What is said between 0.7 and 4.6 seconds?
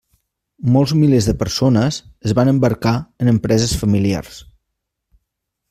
Molts milers de persones es van embarcar en empreses familiars.